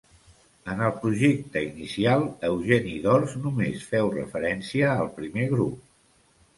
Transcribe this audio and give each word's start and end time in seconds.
En 0.71 0.79
el 0.85 0.93
projecte 1.03 1.63
inicial, 1.65 2.25
Eugeni 2.51 2.97
d'Ors 3.05 3.37
només 3.47 3.87
feu 3.93 4.13
referència 4.19 4.93
al 4.99 5.15
primer 5.23 5.51
grup. 5.57 5.83